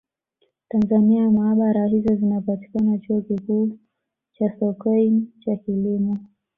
Tanzania 0.69 1.31
maabara 1.31 1.87
hizo 1.87 2.15
zinapatikana 2.15 2.97
Chuo 2.97 3.21
Kikuu 3.21 3.79
cha 4.33 4.59
Sokoine 4.59 5.21
cha 5.39 5.55
Kilimo 5.55 6.17